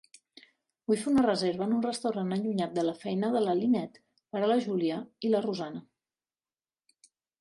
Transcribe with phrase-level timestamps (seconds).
[0.91, 4.01] Vull fer una reserva en un restaurant allunyat de la feina de la Lynette
[4.37, 5.85] per a la Julia i la Rosanna.